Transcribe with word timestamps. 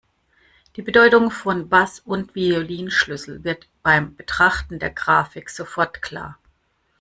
Die 0.77 0.81
Bedeutung 0.81 1.29
von 1.29 1.69
Bass- 1.69 1.99
und 1.99 2.33
Violinschlüssel 2.33 3.43
wird 3.43 3.67
beim 3.83 4.15
Betrachten 4.15 4.79
der 4.79 4.89
Grafik 4.89 5.51
sofort 5.51 6.01
klar. 6.01 6.39